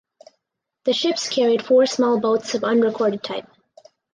[0.85, 3.45] The ships carried four small boats of unrecorded type.